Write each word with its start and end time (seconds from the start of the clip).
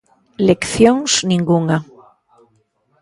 ¡Leccións 0.47 1.11
ningunha! 1.29 1.77